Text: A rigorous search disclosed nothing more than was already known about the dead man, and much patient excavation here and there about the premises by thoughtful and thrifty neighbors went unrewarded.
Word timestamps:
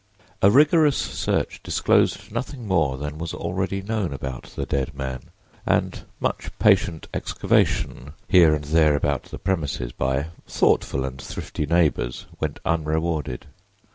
A 0.41 0.49
rigorous 0.49 0.97
search 0.97 1.61
disclosed 1.61 2.31
nothing 2.31 2.65
more 2.67 2.97
than 2.97 3.19
was 3.19 3.35
already 3.35 3.83
known 3.83 4.11
about 4.13 4.45
the 4.55 4.65
dead 4.65 4.95
man, 4.95 5.25
and 5.63 6.05
much 6.19 6.49
patient 6.57 7.07
excavation 7.13 8.13
here 8.27 8.55
and 8.55 8.63
there 8.63 8.95
about 8.95 9.25
the 9.25 9.37
premises 9.37 9.91
by 9.91 10.29
thoughtful 10.47 11.05
and 11.05 11.21
thrifty 11.21 11.67
neighbors 11.67 12.25
went 12.39 12.59
unrewarded. 12.65 13.45